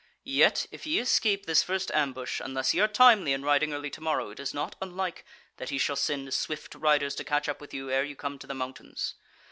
[0.23, 4.31] Yet if ye escape this first ambush, unless ye are timely in riding early tomorrow
[4.31, 5.23] it is not unlike
[5.57, 8.47] that he shall send swift riders to catch up with you ere ye come to
[8.47, 9.13] the mountains.